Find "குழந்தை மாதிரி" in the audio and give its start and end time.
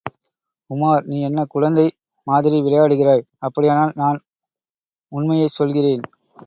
1.45-2.61